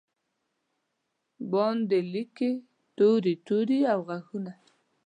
باندې 1.51 1.99
لیکې 2.13 2.51
توري، 2.97 3.33
توري 3.47 3.79
او 3.93 3.99
ږغونه 4.07 4.53